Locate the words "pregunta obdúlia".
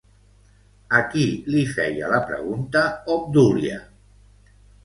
2.31-3.81